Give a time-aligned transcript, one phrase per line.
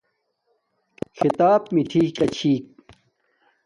[1.15, 2.53] کھیتاپ میٹھی کا چھی